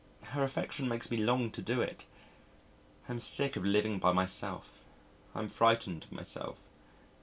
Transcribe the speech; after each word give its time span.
Her 0.29 0.41
affection 0.43 0.87
makes 0.89 1.11
me 1.11 1.17
long 1.17 1.51
to 1.51 1.61
do 1.61 1.79
it. 1.83 2.07
I 3.07 3.11
am 3.11 3.19
sick 3.19 3.55
of 3.55 3.63
living 3.63 3.99
by 3.99 4.11
myself. 4.11 4.83
I 5.35 5.41
am 5.41 5.47
frightened 5.47 6.05
of 6.05 6.11
myself. 6.11 6.65